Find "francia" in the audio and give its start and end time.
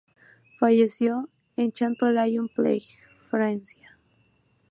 3.19-3.99